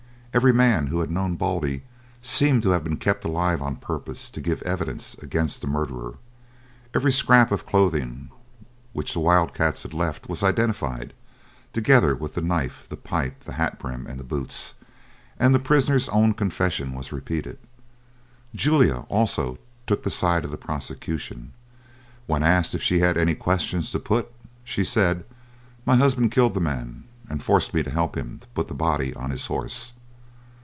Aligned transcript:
Every 0.33 0.53
man 0.53 0.87
who 0.87 1.01
had 1.01 1.11
known 1.11 1.35
Baldy 1.35 1.81
seemed 2.21 2.63
to 2.63 2.69
have 2.69 2.85
been 2.85 2.95
kept 2.95 3.25
alive 3.25 3.61
on 3.61 3.75
purpose 3.75 4.29
to 4.29 4.39
give 4.39 4.61
evidence 4.61 5.13
against 5.15 5.59
the 5.59 5.67
murderer. 5.67 6.13
Every 6.95 7.11
scrap 7.11 7.51
of 7.51 7.65
clothing 7.65 8.29
which 8.93 9.11
the 9.11 9.19
wild 9.19 9.53
cats 9.53 9.83
had 9.83 9.93
left 9.93 10.29
was 10.29 10.41
identified, 10.41 11.11
together 11.73 12.15
with 12.15 12.33
the 12.35 12.41
knife, 12.41 12.85
the 12.87 12.95
pipe, 12.95 13.41
the 13.41 13.51
hat 13.51 13.77
brim, 13.77 14.07
and 14.07 14.17
the 14.17 14.23
boots; 14.23 14.73
and 15.37 15.53
the 15.53 15.59
prisoner's 15.59 16.07
own 16.07 16.33
confession 16.33 16.93
was 16.93 17.11
repeated. 17.11 17.57
Julia 18.55 19.05
also 19.09 19.57
took 19.85 20.03
the 20.03 20.09
side 20.09 20.45
of 20.45 20.51
the 20.51 20.57
prosecution. 20.57 21.51
When 22.25 22.41
asked 22.41 22.73
if 22.73 22.81
she 22.81 22.99
had 22.99 23.17
any 23.17 23.35
questions 23.35 23.91
to 23.91 23.99
put, 23.99 24.31
she 24.63 24.85
said, 24.85 25.25
"My 25.85 25.97
husband 25.97 26.31
killed 26.31 26.53
the 26.53 26.61
man, 26.61 27.03
and 27.29 27.43
forced 27.43 27.73
me 27.73 27.83
to 27.83 27.91
help 27.91 28.15
him 28.15 28.39
to 28.39 28.47
put 28.55 28.69
the 28.69 28.73
body 28.73 29.13
on 29.13 29.29
his 29.29 29.47
horse." 29.47 29.91